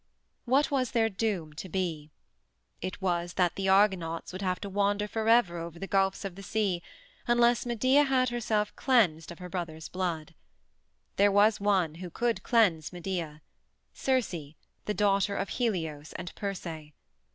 [0.45, 2.09] What was their doom to be?
[2.81, 6.41] It was that the Argonauts would have to wander forever over the gulfs of the
[6.41, 6.81] sea
[7.27, 10.33] unless Medea had herself cleansed of her brother's blood.
[11.17, 13.43] There was one who could cleanse Medea
[13.93, 14.31] Circe,
[14.85, 16.93] the daughter of Helios and Perse.